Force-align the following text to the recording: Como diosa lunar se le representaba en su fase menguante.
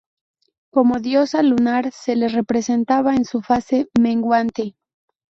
Como 0.71 0.97
diosa 0.99 1.43
lunar 1.43 1.91
se 1.91 2.15
le 2.15 2.27
representaba 2.27 3.15
en 3.15 3.23
su 3.23 3.43
fase 3.43 3.87
menguante. 3.99 4.75